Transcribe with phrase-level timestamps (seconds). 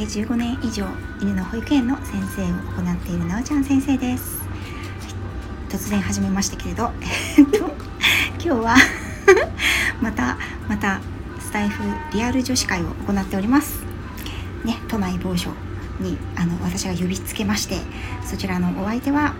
[0.00, 0.86] で15年以上
[1.20, 2.46] 犬の保育園の先生を
[2.82, 4.50] 行っているなおちゃん先生です、はい
[5.68, 6.90] 突然始めましたけれど
[7.36, 8.76] えっと今日は
[10.02, 10.36] また
[10.68, 11.00] また
[11.38, 13.84] スタイフリアル女子会を行っております。
[14.64, 15.52] ね都内某所
[16.00, 17.76] にあの私が呼びつけまして
[18.24, 19.34] そちらのお相手は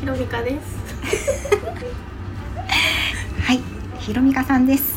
[0.00, 0.76] ひろみかです。
[3.46, 3.60] はい
[4.00, 4.95] ひろみかさんです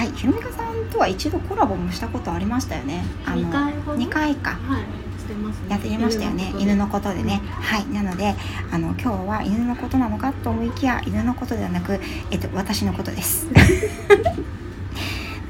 [0.00, 3.04] はいひろみかさんとは一度コラボもしたことありましたよね。
[3.26, 4.52] あの二回か。
[4.52, 4.84] はい。
[5.68, 6.54] やってましたよね。
[6.58, 7.22] 犬のことで。
[7.22, 8.34] ね、はいなので
[8.72, 12.00] あの今日は犬のことなのかと思いきや犬のことではなく、
[12.30, 13.46] えっと、私のことです。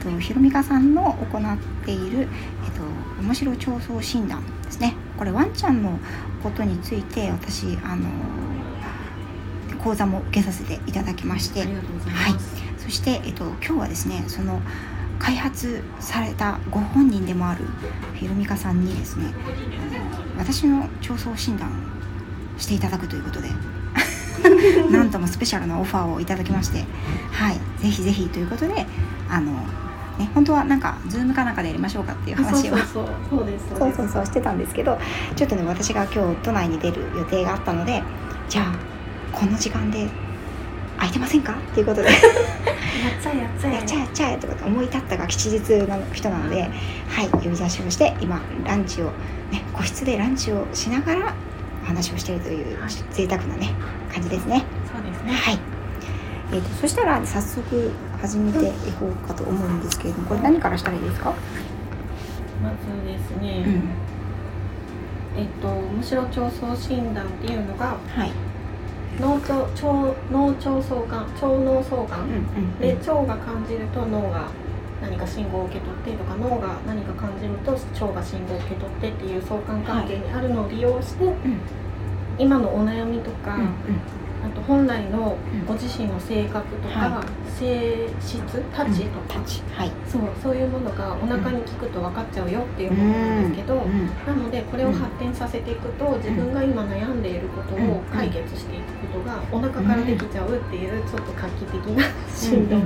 [0.02, 2.26] とひろみかさんの行っている、えっ
[2.72, 2.82] と、
[3.22, 4.96] 面白調創診断ですね。
[5.16, 5.96] これワンちゃんの
[6.42, 8.08] ことについて私あの
[9.84, 11.62] 講座も受けさせていただきまして。
[11.62, 12.59] ありがとうございます。
[12.80, 14.60] そして、えっと、今日はですねその
[15.18, 17.64] 開発されたご本人でもある
[18.14, 19.32] ひろみかさんにですね
[20.38, 21.68] 私の調創診断
[22.56, 23.48] をしていただくということで
[24.90, 26.84] なんともスペシャルなオファーをいただきまして
[27.32, 28.86] はいぜひぜひということで
[29.28, 29.52] あの、
[30.18, 33.68] ね、本当はなんかズームかなんかでやりましょうかっていう話をそうそうそう、そうです。
[33.68, 34.98] そうそうそうしてたんですけど
[35.36, 38.02] ちょっとね私が今日都内に出る予定があったので
[38.48, 38.74] じゃあ
[39.32, 40.08] この時間で
[40.96, 42.14] 空いてませんかっていうことでや
[42.80, 43.74] っちゃえやっちゃえ。
[43.74, 43.98] やっちゃえ。
[44.00, 46.62] やっちゃえと思い立ったが吉日の人なので、
[47.08, 49.06] はい、呼び出しをして今ランチを、
[49.50, 51.34] ね、個室でランチをしながら
[51.82, 52.90] お話をしているというはい。
[53.12, 53.72] 贅沢なね
[54.12, 54.64] 感じですね。
[54.92, 55.32] そうですね。
[55.32, 55.58] はい。
[56.52, 61.32] えー、とそしたら早速始めていこうかと思うんですけれどもこれ何からしたらいいですか、
[62.60, 65.40] まずですね、うん。
[65.40, 68.32] えっとむしろ腸相診断っていうのがはい
[69.20, 72.26] 脳腸腸脳腸相関腸脳相関、
[72.80, 74.48] で腸が感じると脳が
[75.02, 81.34] 何か信号を受け取ってとか脳が何か感じると腸が信号を受け取ってっていう相関関係にあるのを利用して、ん。
[82.38, 83.70] 今のお悩みとか、うんうん
[84.44, 85.66] あと本来のうん。
[85.66, 88.40] ご自身の性格とか、は性質
[88.74, 89.38] タチとか、
[89.76, 89.92] はい。
[90.08, 94.06] そうそういうものがお腹に効くと分かっちゃうよっていうものなんですけど、うん。
[94.26, 102.82] なのでこれを発展させていくと自分が今悩んでいることを解決していくことがお腹からできちゃうっていうちょっと画期的な診断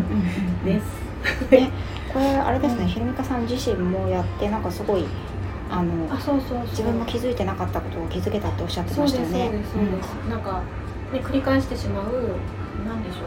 [0.65, 1.05] です。
[1.51, 1.71] ね、
[2.13, 5.07] これあれですね、ひろみかさん自身もやってなんかすごい
[5.71, 9.45] あのあそうそう自分も気づいてなかったことを気づけたっておっしゃってましたよね。
[9.45, 10.63] そうですそうです、なんか、
[11.15, 12.05] ね、繰り返してしまう
[12.87, 13.23] なんでしょう。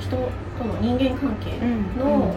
[0.00, 2.34] 人との人間関係うんの、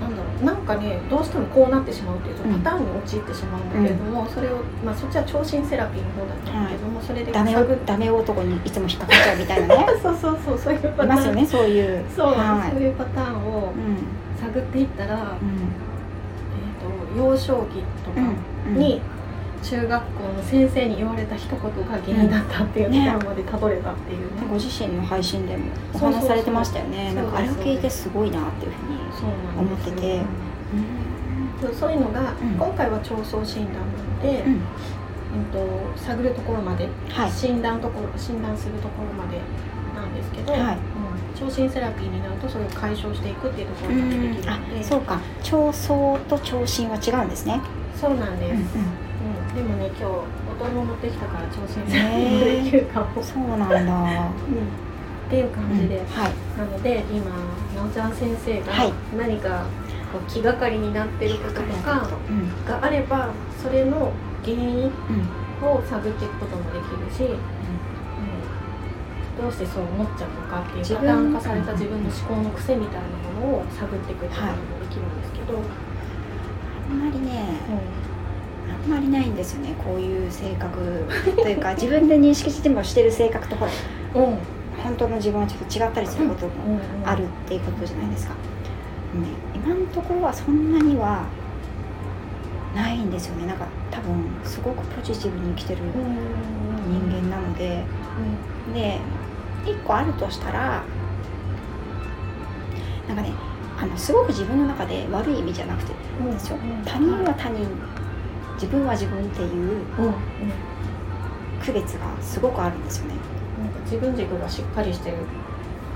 [0.00, 0.44] なんだろう。
[0.44, 2.62] なんかねどうしてもこうなってしまうっていううん。
[2.62, 7.54] パターンに陥ってしまうんだけれども、それを、まあ、そっちは聴診セラピーの方だったんだけども、それでダメ
[7.86, 9.86] ダメ男にいつも引っかかっちゃうみたいなね。
[10.02, 11.06] そうそうそうそういうパターン。
[11.06, 12.04] いますよねそういう。
[12.14, 12.70] そう、はい。
[12.70, 14.40] そういうパターンをうん。
[14.40, 15.20] 探っていったら、うん。
[15.20, 18.20] えー、と幼少期とか
[18.66, 18.74] うん。
[18.78, 19.00] に、
[19.64, 21.70] 中学校の先生に言われた一言が
[22.04, 24.46] 原因だったっていうところまでたどれたっていうね。
[24.48, 25.64] ご自身の配信でも
[25.94, 27.14] お話しされてましたよね。
[27.14, 28.98] なんかあれを聞いてすごいなっていうふうに。
[29.56, 30.20] 思ってて。
[31.62, 32.34] そうそういうのが、ん。
[32.58, 34.52] 今回は腸相診断なので、うん。
[34.52, 34.60] うん
[35.50, 37.32] と探るところまで、はい。
[37.32, 39.40] 診断ところ診断するところまで
[39.96, 40.76] なんですけど、はい。
[40.76, 45.20] うん、聴診セラピーになるとそれを解消していくっていうところができるので、あそうか。
[45.42, 47.60] 調創と聴診は違うんですね。
[47.98, 49.03] そうなんです、うんうん
[49.54, 50.24] でもね今日ボ
[50.58, 53.74] トルも持ってきたから聴診セラピーもできるかも、うん、そうなんだ。
[53.74, 54.30] うん。
[55.26, 56.06] っていう感じで、うん。
[56.06, 56.32] はい。
[56.58, 57.30] なので今
[57.74, 58.92] なおちゃん先生がはい。
[59.16, 59.66] 何か
[60.12, 62.64] こう気がかりになってることとかうん。
[62.66, 63.32] があれば
[63.62, 64.92] それの原因うん。
[65.62, 66.82] を探っていくこともでき
[67.22, 67.38] るし、うん。
[69.40, 71.00] どうしてそう思っちゃうのかっていう自分。
[71.00, 73.06] パターン化された自分の思考の癖みたいな
[73.40, 77.58] ものを探っていくっていうこともできるんですけど、あんまりね、
[78.70, 81.04] あんまりないんですよねこういう性格
[81.36, 83.72] というか 自分で認識してもしてる性格とほら
[84.14, 84.32] うん。
[84.32, 84.38] うん
[84.82, 88.38] 本当の自分はちょっと違ったりすることもうんあるっていうことじゃないですか、ね、
[89.54, 91.24] 今のところはそんなには
[92.74, 93.46] ないんですよね。
[93.46, 94.12] なんか多分
[94.44, 97.82] すごくポジティブに生きてるうん人間なので。
[98.74, 98.98] で
[99.64, 100.82] 1個あるとしたら
[103.08, 103.32] なんかね
[103.78, 106.38] あのすごく自分の中で悪い意味じゃなくてうんで
[106.84, 107.66] 他人は他人
[108.54, 109.52] 自分は自分っていう
[109.98, 110.14] うんうん
[111.64, 113.14] 区別がすごくあるんですよね。
[113.58, 115.18] なんか自分軸がしっかりしてるっ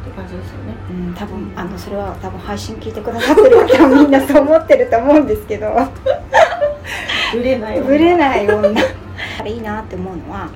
[0.05, 0.75] て感じですよね。
[0.91, 5.71] うん、多分あのそれは多分配信聞いてくださってる方はみんなそう思ってると思うんですけど
[7.33, 8.17] ぶれないぶれい。
[8.17, 8.81] ない女
[9.45, 10.49] いいなって思うのは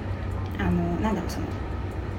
[0.58, 0.70] あの
[1.00, 1.46] なんだろうその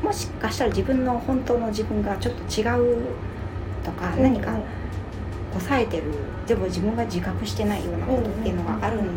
[0.03, 2.62] もしかしたら自分の本当の自分がちょっと違
[3.00, 3.03] う
[3.83, 4.53] とか、何か
[5.51, 6.03] 抑えてる
[6.45, 9.07] でも自分が自覚してないようなことっていうのがあるん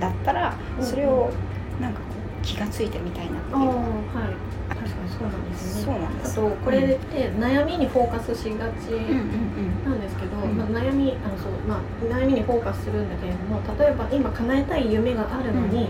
[0.00, 0.84] だったらうん。
[0.84, 1.30] それを
[1.80, 2.06] なんかこ
[2.42, 3.56] う気がついてみたいなっていう。
[4.68, 5.98] 確かにそうなんですよね。
[5.98, 8.90] そうなんですあとこれって悩みにフォーカスしがち
[9.84, 11.80] なんですけど、うんまあ、悩みあのそう、まあ、
[12.12, 15.88] 悩みにフォーカスするんだけれども例えば今叶えたい夢があるのに、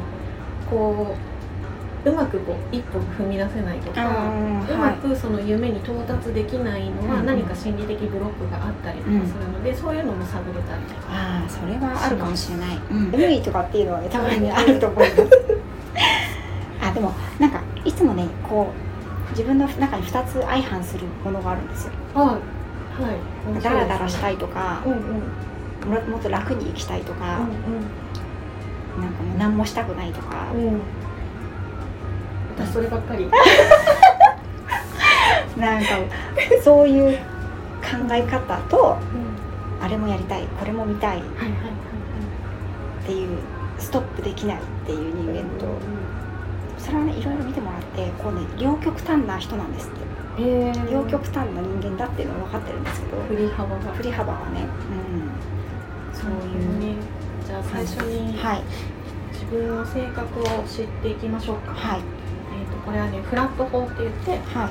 [0.70, 1.35] こう
[2.04, 4.30] うまくこう一歩踏み出せないとか、
[4.70, 11.06] うまくその夢に到達できないのはうん何か心理的ブロックがあったりとかするので、そういうのも探れたりとか。
[11.08, 12.78] ああそれはあるかもしれない。
[13.12, 14.78] 海、うん、とかっていうのはねたまにある。
[14.78, 15.22] と思います
[16.82, 18.68] あでもなんかいつもねこ
[19.28, 21.92] う自分の中に2つ相反するものがあるんですよ。
[22.14, 23.02] はい。
[23.02, 23.62] はい。
[23.62, 25.00] ダラダラしたいとかうんうん。
[25.90, 30.80] ももっと楽に生きたいとか、なんかもう何もしたくないとか、うんうんうん
[32.58, 33.30] 私そればっかり。
[35.56, 35.86] なんか
[36.62, 37.22] そういう考
[38.12, 39.36] え方とうん。
[39.80, 41.22] あれもやりたいこれも見たいっ
[43.06, 43.38] ていう
[43.78, 45.66] ストップできないっていう人間と
[46.78, 50.06] それはねいろいろ見てもらってこうね両極端な人なんですって。
[50.38, 53.92] えー、両極端な人間だっていうのは分かってるんですけど振り幅が。
[53.94, 54.66] 振り幅はね、
[56.12, 56.94] うん、そういう、ね。
[57.46, 58.62] じゃあ最初にはい。
[59.32, 62.15] 自分の性格を知っていきましょうか、はい
[62.86, 64.70] これはねフラット法って言ってはい。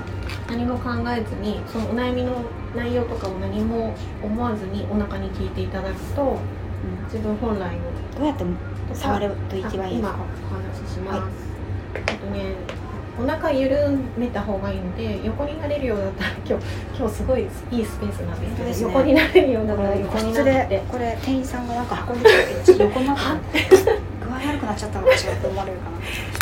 [0.50, 2.42] 何も考えずにそのお悩みの
[2.76, 7.04] 内容とかを何も思わずにお腹に聞いていただくとうん。
[7.06, 7.82] 自分本来の
[8.18, 8.46] どうやって
[8.94, 10.20] 触ると一番いいです今か
[10.52, 11.32] お話しします、はい
[12.08, 12.86] えっとね
[13.18, 16.66] お腹緩めた方がいいので横になれるようだったら 今日
[16.98, 18.94] 今日すごいいいスペースなんですけどね。
[18.94, 22.30] 横になれるようだったら個横にな室ってでこれ店員さんがなんか運んで
[22.66, 23.60] きて横になって
[24.66, 25.98] くなっちゃったのかしらって思われるかな。
[26.02, 26.02] ち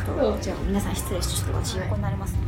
[0.09, 2.39] ょっとじゃあ皆さん失礼してちょっと私横になりますね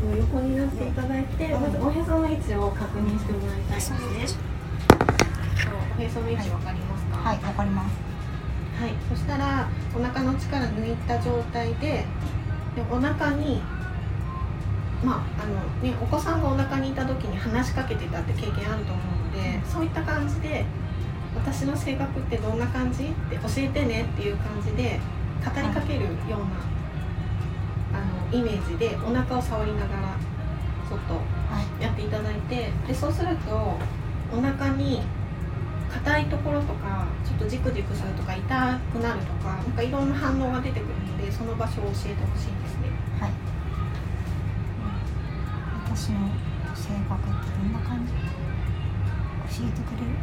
[0.00, 1.60] そう横になっていただいて、うん。
[1.62, 3.74] まずおへその位置を確認してもらいたい。
[3.76, 3.98] ですね。
[4.26, 4.40] そう
[5.98, 7.16] おへその位置わかりますか？
[7.16, 7.36] はい。
[7.44, 7.94] わかります
[8.80, 8.92] はい。
[9.08, 12.04] そしたらお腹の力抜いた状態で、
[12.74, 13.62] でお腹に
[15.04, 20.64] まああのねお子さんがお腹にいた時に話しかけてたって経験あると思うので、そういった感じで
[21.34, 23.04] 私の性格ってどんな感じ？
[23.04, 24.98] って教えてねっていう感じで
[25.44, 26.60] 語りかけるような。
[27.92, 30.14] あのイメージでお腹を触りながら
[30.88, 31.20] ちょっとは
[31.80, 33.50] いやっていただいてでそうすると
[34.32, 35.02] お腹に
[35.92, 42.86] 硬いところとかちょっとジクジクするとか痛くなるとかなんかいろんな反応が出てくるのでその場所を教えてほしいんですね。
[43.18, 43.30] はい
[45.86, 46.30] 私の
[46.76, 48.12] 性格ってどんな感じ？
[48.12, 50.14] 教えてくれる？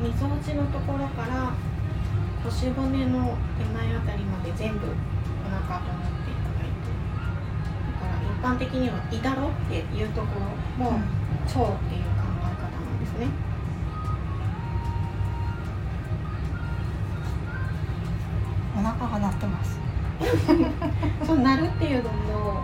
[0.00, 1.52] みぞおちのところから
[2.44, 6.94] 腰骨の手前あたりまで全部お腹と思っていただいて
[7.84, 10.26] だから一般的には「胃だろ」っていうとこ
[10.78, 11.02] ろも腸っ
[11.50, 11.70] ていう考
[12.38, 13.26] え方なんですね。
[18.76, 19.80] お腹が鳴ってます。
[21.26, 22.62] そうなるっていうのも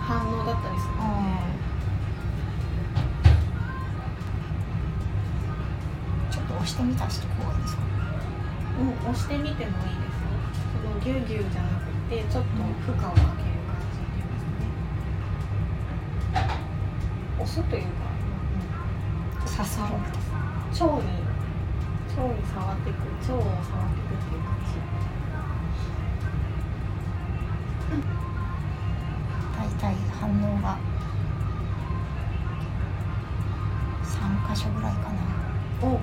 [0.00, 1.63] 反応だったりするのちょ
[6.74, 7.82] してみたりして方がいいですか？
[7.86, 10.34] で、うん、押してみてもいいですよ。
[10.82, 14.42] そのギュウギュウじゃなくてちょっと負荷をかける感じっていうんで。
[14.42, 16.50] すかね
[17.38, 21.22] 押すというか、さするうん、腸に
[22.10, 24.74] 腸に触っていく腸を触っていくっていう感じ。
[29.54, 30.76] 大体反応が
[34.02, 35.43] 3箇所ぐらいかな
[35.84, 35.96] おはい。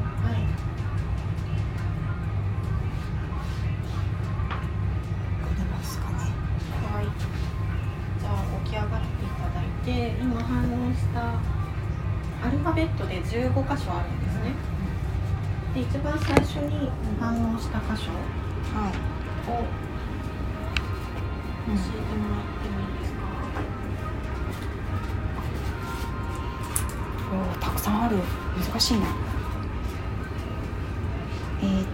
[5.72, 6.18] ますかね。
[6.94, 7.06] はい。
[8.20, 8.32] じゃあ
[8.64, 11.40] 起き上がっていただいて今反応した
[12.46, 13.30] アルファベットで15箇
[13.84, 14.54] 所あるんですね。
[15.74, 18.18] で一番最初に反応した箇所は
[18.88, 18.90] い、
[19.50, 19.58] を教
[21.66, 21.76] えても
[22.30, 23.18] らってもいいですか、
[27.60, 28.18] たくさんある。
[28.70, 29.08] 難しいな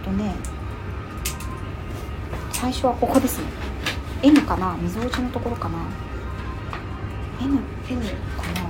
[0.08, 0.34] とね
[2.52, 3.44] 最初はここですね。
[4.22, 4.76] N かな？
[4.80, 5.78] みぞおちのところかな
[7.40, 7.62] ？N, N か
[8.58, 8.66] な？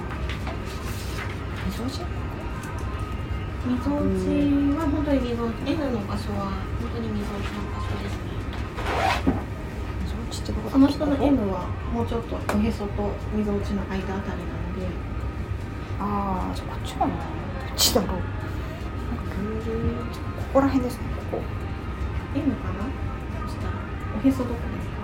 [1.64, 2.02] みぞおち？
[3.64, 4.28] みぞおち
[4.76, 6.52] は本当にみぞおち N の場所は
[6.82, 8.28] 本当にみぞおちの場所ですね。
[10.02, 11.64] みぞおちってどこだっけその人のここ？M は
[11.94, 14.84] もうちょっとおへそとみぞおちの間あたりなので。
[16.00, 17.14] ああじゃあこっちかな。
[17.16, 18.20] どっちだろう。
[19.32, 21.42] ぐるーっとここら辺ですねここ。
[22.34, 22.84] M かな？
[23.46, 23.72] そしたら。
[24.16, 25.00] おへそどこですか？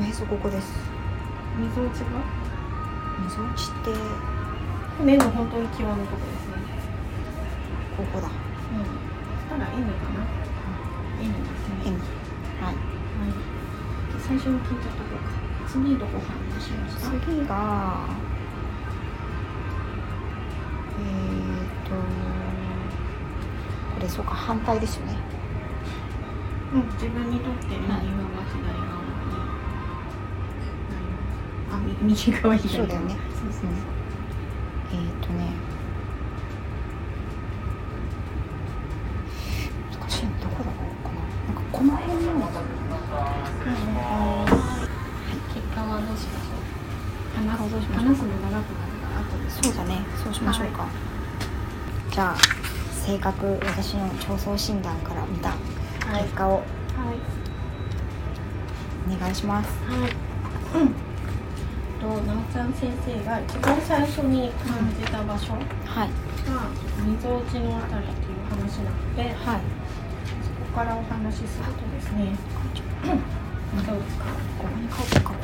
[0.00, 0.72] おへそここです。
[1.58, 2.20] みぞおちが？
[3.18, 3.90] みみぞおちって？
[5.02, 6.56] 目の本当に際のとこですね。
[7.96, 8.28] ここだ。
[8.28, 8.32] うん。
[8.32, 8.88] そ
[9.40, 10.24] したら N かな
[11.20, 11.96] ？N ですね。
[12.60, 12.74] はい。
[12.74, 12.76] はい。
[14.20, 15.24] 最初に聞いたとこか
[15.68, 18.06] 次どこ反応しました次が
[20.98, 21.96] えー、とこ
[24.02, 25.16] れそうか反対ですよね。
[26.74, 29.30] うん、自分にとって右側、左側に
[31.70, 32.84] あみ右側左側。
[32.84, 33.16] そうだよね。
[33.34, 33.70] そうそうそう。
[34.92, 35.46] えー、とね。
[39.92, 41.16] 難しいのどこだろうかな。
[41.46, 42.30] なんかこの辺の。
[45.54, 46.64] 結果はどうしましょう。
[47.36, 49.50] 話どうしましょう話すの長くなるから後で。
[49.50, 49.90] そうだね。
[50.22, 50.86] そうしましょうか、
[52.10, 52.61] じゃあ
[53.04, 55.56] 性格私の調創診断から見たは
[56.20, 56.62] い結果をはい。
[59.14, 60.12] お願いします、はい。
[60.80, 60.94] うん。
[62.00, 66.08] となおちゃん先生が一番最初に感じた場所がはい。
[67.04, 69.34] みぞおちのあたりっていう話なのではい。
[69.34, 72.36] そこからお話しするとですね
[73.86, 74.24] どうですか？
[74.58, 75.34] ここに書いて書こ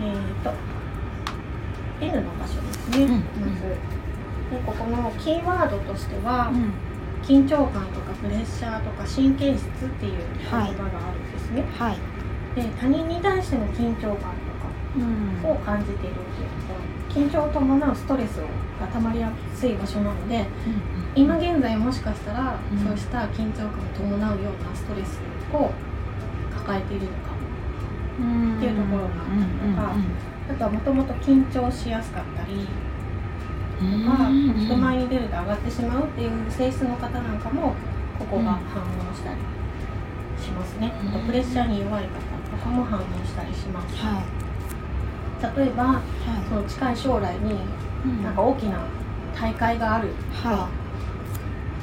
[0.00, 0.75] えーと
[2.00, 3.10] N の場所ですね、うん。
[3.10, 3.62] まず
[4.50, 6.72] でここのキーワードとしては、ううん。
[7.22, 11.96] 緊張感とかプレッシャーとか神経質っていう言葉があるんですね、はい。
[12.54, 14.32] で他人に対しての緊張感
[14.96, 15.42] うん。
[15.42, 18.36] とかを感じているっていうところ緊張を伴うストレス
[18.80, 20.46] が溜まりやすい場所なので
[21.14, 22.78] 今現在もしかしたら、うん。
[22.86, 25.18] そうした緊張感を伴うようなストレス
[25.52, 25.72] を
[26.54, 27.16] 抱えているのか
[28.20, 28.56] うん。
[28.58, 29.96] っていうところがあったりとか
[30.48, 32.66] あとはもともと緊張しやすかったり
[33.82, 34.04] うん。
[34.04, 37.74] とか、人前に出ると上がってしまうっていう性質の方なんかも
[38.18, 39.36] ここが反応したり
[40.42, 41.08] しますね、うん。
[41.08, 42.10] あとプレッシャーに弱い方
[42.56, 45.56] とかも反応したりします、はい。
[45.58, 46.02] 例えばは
[46.48, 47.60] その近い将来に
[48.22, 48.86] なんか大きな
[49.38, 50.08] 大会がある。
[50.32, 50.68] は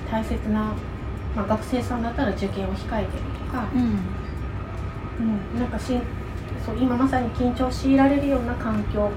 [0.10, 0.74] 大切な、
[1.36, 3.68] まあ、学生さんだったら受験を控えてるとか。
[3.74, 4.00] い、うん。
[5.20, 6.00] うん、なんかし
[6.66, 9.10] そう今まさに緊張を強いられるような環境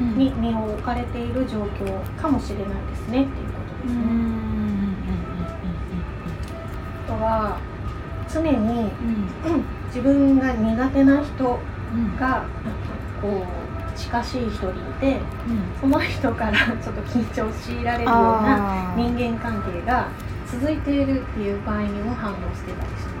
[0.00, 0.18] うん。
[0.18, 4.02] に身を置かれている状況かもしれないですねっていうことですね。
[4.02, 4.10] うん。
[4.10, 4.94] うん
[7.06, 7.58] あとは
[8.32, 8.58] 常に、うん。
[8.58, 9.64] うんうん
[9.94, 11.58] 自分が苦手な人
[11.94, 12.16] うん。
[12.16, 12.44] が
[13.22, 15.20] こう近しい人にいて
[15.80, 20.08] その人から ちょっと緊張を強いられるような人間関係が
[20.50, 23.13] 続いているっていう場合にも反応してたりしま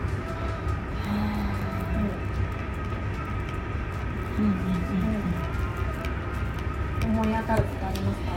[7.24, 8.32] 思い当たることありますか？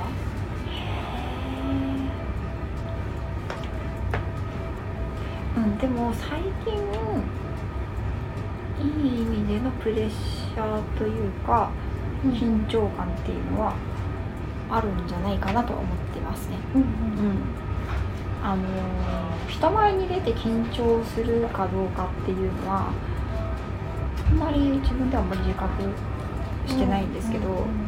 [5.58, 6.74] うんうんでも最近
[8.79, 8.88] い
[9.20, 11.70] い意味でのプレッシャーというか
[12.24, 13.74] 緊張感っていうのは
[14.70, 16.58] あるんじゃないかなとは思ってますね。
[16.75, 16.88] うんうん、
[18.44, 18.67] あのー
[19.50, 22.91] 人前に出て緊張するかどうかっていうのは
[24.29, 25.82] あんまり自分ではあんまり自覚
[26.67, 27.87] してないんですけど、うんうん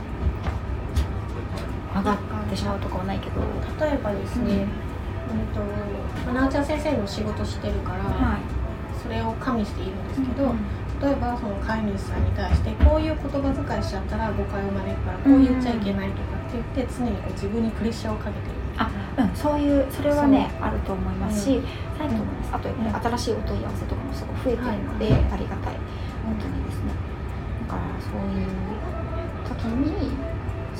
[2.49, 3.41] ってしまうとかはないけど、
[3.79, 4.65] 例えばですね、
[5.29, 5.53] うん。
[5.53, 5.61] と
[6.25, 8.41] まあなおちゃん先生の仕事してるから、はい。
[9.01, 10.59] それを加味しているんですけど、うん
[11.01, 18.59] 例えばその飼い主さんに対してこういう言葉遣いしちゃったら誤解を招くからこう言っちゃいけないとかって言って常にこう自分にプレッシャーをかけてる。
[18.75, 21.61] あうん、そういうそれはねあると思いますし、
[21.97, 25.75] 最近思いますあとやっぱり新しいお問い合わせとかもすごい増えてるので、ありがたい。
[26.29, 26.58] ことに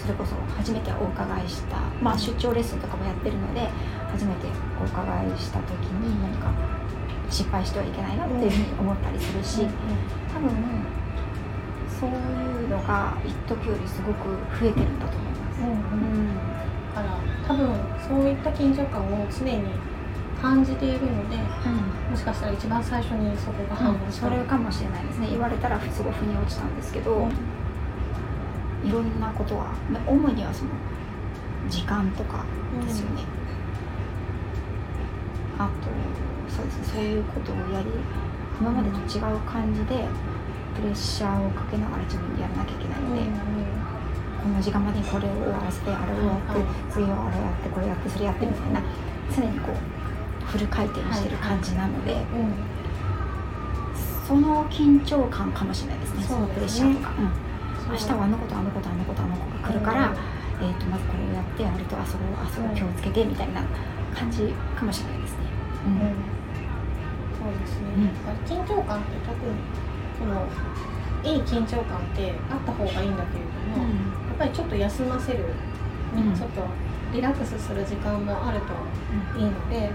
[0.10, 3.70] それこそ初めてお伺いした、まあ、出張レッスンとかもやってるので
[4.12, 4.48] 初めて
[4.82, 5.70] お伺いした時
[6.02, 6.50] に何か
[7.30, 9.68] 失敗してはいけないなっていうふうに思ったりするし、
[10.34, 10.50] 多分
[11.86, 15.62] そういうのが一時よりすごく増えてるんだと思います。
[15.62, 15.76] うんうん。
[15.76, 16.38] うん
[16.96, 17.70] だから多分
[18.02, 19.62] そういった緊張感を常に
[20.42, 21.38] 感じているので
[22.10, 24.28] もしかしたら一番最初にそこが反応した。
[24.28, 25.28] それかもしれないですね。
[25.30, 27.28] 言われたらすごい腑に落ちたんですけど、
[28.84, 30.72] いろんなことはまあ主にはその
[31.70, 32.46] 時間とか
[32.86, 33.24] ですよね、
[35.58, 35.90] あと
[36.54, 37.88] そうですねそういうことをやり
[38.60, 40.06] 今までと違う感じで
[40.76, 43.22] プレッシャーをかけながら自分でやらなきゃいけないので、
[44.42, 48.82] この時間までにこれを終わらせてあれをやって、はい次はあれやってこれやってそれやってみたいな
[49.36, 52.54] 常にこうフル回転してる感じなので、うん。
[54.26, 56.24] その緊張感かもしれないですね。
[56.24, 57.30] そうのプレッシャーとか、うん、
[57.90, 60.14] 明日はあの子とあの子とあの子とあの子が来るから、
[60.62, 63.66] えっ、とまずこれをやってあれとあそこあそこ気をつけてみたいな
[64.14, 65.50] 感じかもしれないですね。
[65.86, 65.94] うん。
[65.94, 66.30] うん。
[67.34, 68.46] そうですね、うん。
[68.46, 69.58] 緊張感って特に
[70.18, 70.46] その
[71.24, 76.36] いい緊張感ってあった方がいいんだけれども、やっぱりちょっと休ませる、ねうん。
[76.36, 76.62] ちょっと
[77.12, 79.92] リラックスする時間もあるといいので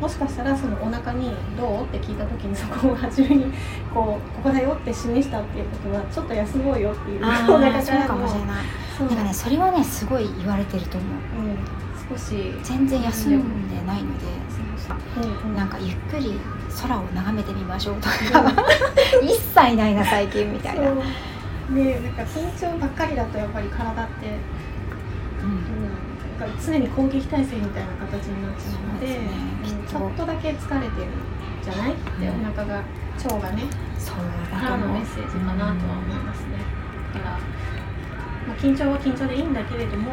[0.00, 3.52] もしかしたらそのお腹に「どう?」って聞いた時にそこを初めに
[3.92, 7.20] こう「ここだよ」って示したっていうことはちょっと休もうよっていう。
[7.24, 9.08] あ お腹からのかもしれない。
[9.08, 12.10] なんかねそれはねすごい言われてると思う。
[12.12, 14.24] うん、少し、全然休んでないので。
[15.44, 15.50] うん。
[15.50, 16.38] うん、なんかゆっくり
[16.80, 18.14] 空を眺めてみましょうとか。
[19.22, 24.26] 一切ないな最近みたいな、ねなんか緊張ばっかりだとやっぱり体って、
[25.42, 25.87] うん
[26.38, 29.18] か常に攻撃態勢みたいな形になっちゃうので
[29.86, 31.10] ちょっとだけ疲れてるん
[31.62, 32.82] じゃないってうんお腹が
[33.16, 33.62] 腸がね
[33.98, 34.16] そう
[34.50, 36.58] だからのメッセージかなとは思いますね。
[37.14, 37.38] だから、
[38.46, 40.12] まあ、緊張は緊張でいいんだけれども、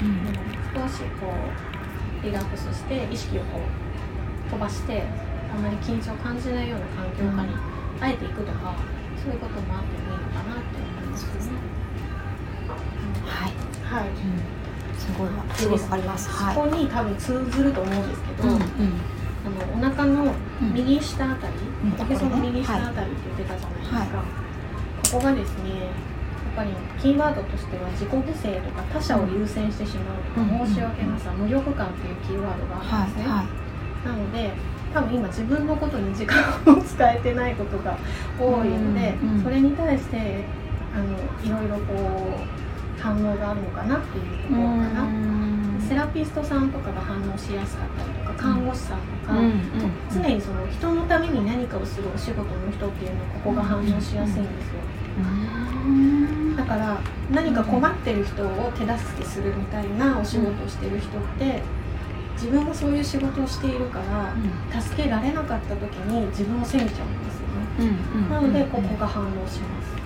[0.00, 0.06] うん。
[0.06, 3.60] うん少しこうリラックスして意識をこ
[4.46, 5.04] う飛ばして
[5.50, 7.54] あまり緊張を感じないような環境下に
[7.98, 8.76] あえていくとか、
[9.16, 11.56] そういうこともあってもいいのかなって思いますね。
[13.24, 13.52] はい、
[13.82, 14.08] はい。
[14.08, 14.14] うん、
[15.06, 15.54] すごいわ。
[15.54, 16.28] すごります。
[16.28, 18.60] はいそこに多分通ずると思うんですけど、うんうん。
[18.60, 20.34] あのお腹の
[20.74, 21.52] 右下あたり、
[21.84, 22.00] うん。
[22.00, 24.24] おへその右下あたりって言ってたじゃないですか。
[25.12, 25.88] ここがですね、やっ
[26.56, 26.70] ぱり
[27.00, 33.30] キーワードとしては自己犠牲とか他者を優先してしまうとか、うん申し訳なさ、無力感っていうキーワードがあるんですね。
[33.30, 33.38] はい。
[33.38, 33.46] はい。
[34.06, 34.50] なので
[34.92, 37.98] 多分今自分のことに時間を使えてないことが
[38.40, 39.42] 多いので、うんうん。
[39.42, 40.44] それに対して
[40.94, 41.04] あの
[41.44, 42.65] いろいろこう
[43.06, 45.06] 反応があるのかなっていうところかな、
[45.80, 49.60] セラピストさんとかが反応しやすかったりとか看護師さんとか、うんうん
[50.10, 54.42] 常にその人のために何かをするお仕事の人っていうのはここが反応しやすいんですよ、
[55.86, 56.56] うん。
[56.56, 56.98] だから
[57.30, 61.62] 何か困ってる人を手助けするみたいなお仕事をしてる人って
[62.34, 67.54] 自分がそういう仕事をしているから助けられなかった時に自分を責めちゃうんですよね。
[67.78, 68.30] うんうん。
[68.30, 70.05] なのでここが反応します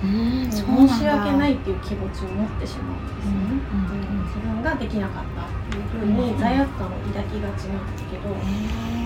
[0.00, 3.38] 申し訳ないっていう気持ちを持ってしまうんですよね、
[3.74, 8.30] うん自分ができなかったっていうふうに罪悪感を抱きがちなんですけど、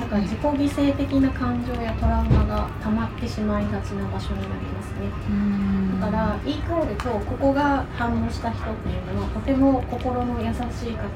[0.00, 5.08] だから自己犠牲的な感情やトラウマが溜まってしまいがちな場所になりますね。
[5.30, 11.08] うんだから言い換えるとここが反応した人っていうのはとても心の優しい方。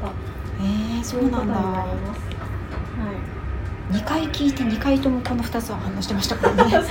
[0.61, 1.55] えー、そうなんだ。
[1.55, 1.61] な
[1.95, 2.21] ります。
[2.99, 3.38] はい
[3.91, 6.71] 2回聞いて2回ともこの2つは反応してましたからね。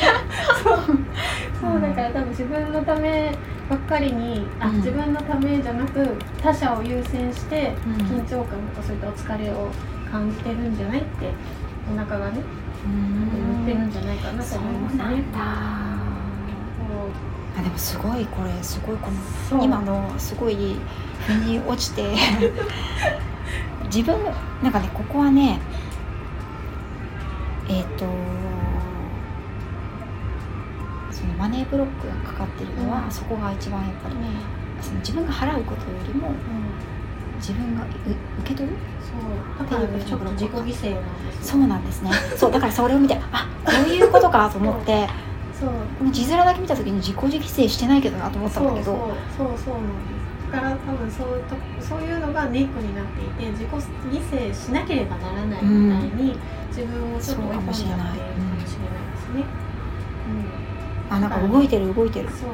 [1.61, 1.81] そう。
[1.81, 3.35] だから多分自分のため
[3.69, 4.75] ばっかりにあ、うん。
[4.77, 7.93] 自分のためじゃなく他者を優先してうん。
[8.05, 9.69] 緊張感とかそういったお疲れを
[10.11, 11.31] 感じてるんじゃないって
[11.93, 12.41] お腹がね
[12.85, 15.03] 言ってるんじゃないかなとそう思いますね。
[15.33, 15.97] あ
[17.61, 19.17] でもすごいこれすごいこの
[19.49, 19.63] そう。
[19.63, 20.77] 今のすごい
[21.27, 22.03] 腑に落ちて。
[23.85, 24.15] 自分
[24.61, 25.59] なんかねここはね
[27.69, 28.05] えっ、と
[31.11, 33.11] そのマネーブロックがかかってるのは、うん。
[33.11, 34.21] そこが一番やっぱりうん。
[34.21, 34.31] うん
[34.79, 36.29] その自分が払うことよりも
[37.37, 37.85] 自分がう
[38.41, 38.75] 受け取る？
[39.01, 39.67] そう。
[39.67, 40.61] だからねちょっと自己犠牲
[40.93, 41.53] なんですよ。
[41.53, 42.11] そうなんですね。
[42.37, 45.07] そうだからそれを見てあこういうことかと思って
[45.59, 46.11] そう。
[46.11, 48.83] 字面だけ見た時に自己犠牲してないけどなと思ったんだけど。
[48.85, 49.57] そうそう。
[49.65, 50.26] そうなんです。
[50.26, 56.37] だから多分そうとそういうのがネックになっていて自己犠牲しなければならないみたいに、
[56.69, 59.43] 自分をちょっと追い込んじゃっているかもしれないですね、
[61.09, 62.27] あなんか動いてる動いてる。
[62.27, 62.49] うん、そう。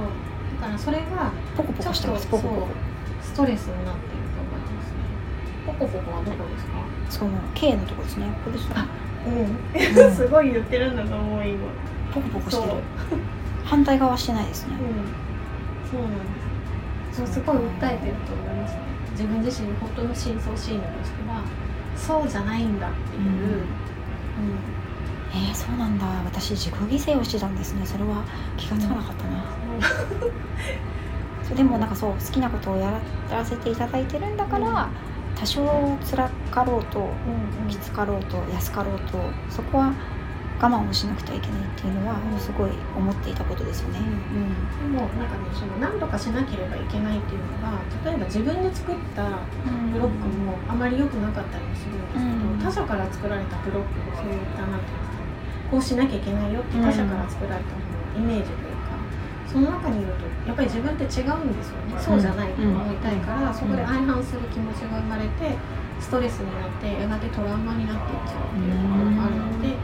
[0.61, 2.67] だからそれがポコポコしてますポコポコ。
[3.21, 4.97] ストレスになっていると思いますね。
[5.65, 6.71] ポコポコはどこですか？
[7.09, 8.27] その K のとこですね。
[8.43, 8.75] ここですね
[9.25, 10.11] うん、うん。
[10.13, 11.57] すごい言ってるんだと思う今。
[12.13, 12.73] ポコポコしてる。
[13.63, 14.73] 反対側はしてないですね。
[14.75, 16.42] うん、そうなんです。
[17.13, 18.73] そうすごい訴えてると思います。
[18.73, 18.79] ね。
[19.11, 21.43] 自分自身の本当の深層心理としては、
[21.95, 23.21] そうじゃないんだっていう。
[23.21, 23.29] うん。
[23.29, 23.67] うん
[25.35, 26.05] えー、そうなんだ。
[26.25, 27.85] 私自己犠牲をしてたんですね。
[27.85, 28.23] それは
[28.57, 29.43] 気がつかなかったな、
[31.47, 31.57] そう。
[31.57, 32.99] でもなんかそう好きなことをや
[33.31, 34.89] らせていただいてるんだから、
[35.35, 37.67] 多少辛かろうとうん。
[37.67, 39.17] きつかろうと安かろうと
[39.49, 39.93] そこは
[40.63, 43.99] 我慢をしなくてはいけないっていうのはうんすごい思っていたことですよね。
[43.99, 49.43] でもなんかねその何とかしなければいけないっていうのが例えば自分で作った
[49.91, 52.63] ブロックもあまり良くなかったりもするんですけど、うん。
[52.63, 55.23] 他者から作られたブロックをそういったなんていうんですか
[55.67, 57.83] こうしなきゃいけないよって他者から作られたも
[58.23, 58.95] ののイメージというか
[59.51, 65.55] その中にいるとやっぱり自分って違うんですよね、そうじゃないと思いたいから、そこで相反する気持ちが生まれて
[65.99, 69.75] ストレスになってやがてトラウマになっていっちゃうっていうところがあるので、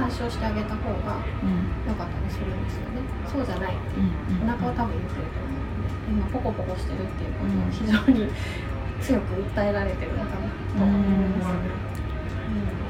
[0.00, 1.68] やっぱり解消してあげた方がうん。
[1.86, 3.04] 良かったりするんですよね。
[3.30, 3.74] そうじゃない。
[3.74, 8.32] うんお腹は多分言ってると思うので今ポコポコしてるっていうことを非常に
[9.00, 11.00] 強く訴えられてるのかなと思い
[11.38, 11.52] ます。
[11.52, 11.58] ね、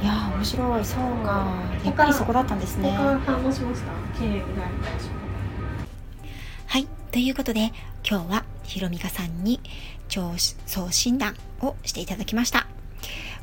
[0.01, 0.05] うん。
[0.05, 0.85] いやー面白い。
[0.85, 1.47] そうか。
[1.85, 2.91] やっぱりそこだったんですね。
[2.91, 3.93] 他反応しました？
[4.19, 4.43] 経
[6.67, 6.87] はい。
[7.13, 7.73] ということで
[8.09, 9.61] 今日はひろみかさんに
[10.17, 10.33] 腸
[10.67, 12.67] 相診断をしていただきました。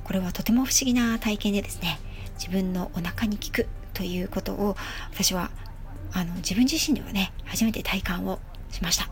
[0.03, 1.99] これはとても不思議な体験でですね
[2.37, 4.75] 自分のお腹に効くということを
[5.11, 5.51] 私は
[6.13, 8.39] あの自分自身ではね初めて体感を
[8.71, 9.09] しました。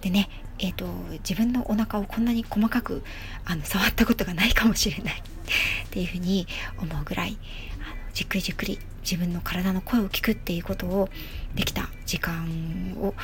[0.00, 0.86] でねえーと、
[1.18, 3.02] 自分のお腹をこんなに細かく
[3.44, 5.22] あの触ったことがないかもしれない。
[5.86, 6.46] っていうふうに
[6.78, 7.36] 思うぐらい
[7.74, 11.10] あのじっくりじっくり自分の体の声を聞くっていうことを
[11.54, 13.14] できた時間を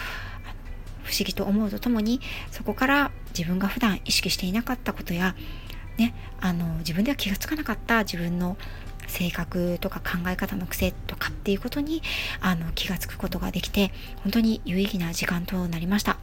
[1.03, 5.35] 不思議と思うとともにそこから自分が普段意識していなかったことや、
[5.99, 8.57] ね、あの自分では気が付かなかった自分の
[9.07, 12.03] 性格とか考え方の癖とかっていうことに
[12.41, 16.19] あの気が付くことができて本当に有意義な時間となりました。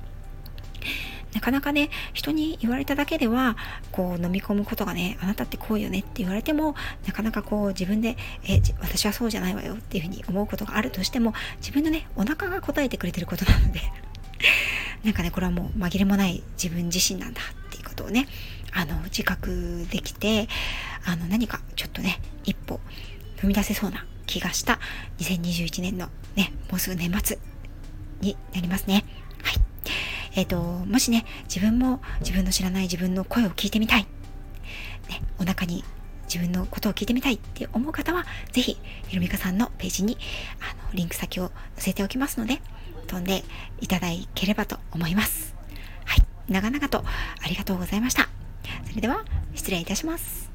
[1.34, 3.56] なかなかね、人に言われただけでは、
[3.92, 6.74] こう飲み込むことがね、あなたってこうよねって言われても、
[7.06, 13.80] なかなかこう自分で、え、私はそうじゃないわよっていうふうに思うことがあるとしても、自分のね、お腹が答えてくれてることなので
[15.06, 17.42] なんかね、これはもう紛れもない自分自身なんだ
[17.80, 18.28] ていうことをね、
[18.74, 20.48] あの、自覚できて、
[21.06, 22.80] あの、何かちょっとね、一歩
[23.38, 24.80] 踏み出せそうな気がした
[25.20, 27.40] 2021年のね、もうすぐ年末
[28.22, 29.06] になりますね。
[29.44, 29.56] はい。
[30.36, 34.04] えっ、ー、と、もしね、自分も自分の知らない自分の声を聞いてみたい。
[34.04, 35.84] ね、お腹に
[36.26, 40.18] 自分のことを聞いてみたいって思う方は、ぜひ、ひろみかさんのページに、
[40.60, 42.62] あの、リンク先を載せておきますので、
[43.08, 43.44] 飛んで
[43.82, 45.59] いただければと思います。
[46.50, 48.30] 長々とありがとうございました。
[48.88, 49.24] それでは、
[49.56, 50.50] 失礼いたします。